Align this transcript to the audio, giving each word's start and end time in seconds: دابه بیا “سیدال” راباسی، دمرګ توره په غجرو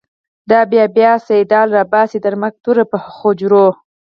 دابه 0.49 0.83
بیا 0.95 1.13
“سیدال” 1.27 1.67
راباسی، 1.77 2.19
دمرګ 2.25 2.53
توره 2.63 2.83
په 2.91 2.97
غجرو 3.19 3.67